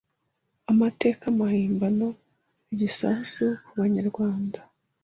Amateka 0.71 1.23
mahimbano, 1.39 2.07
igisasu 2.71 3.45
ku 3.65 3.73
banyarwanda 3.81 4.59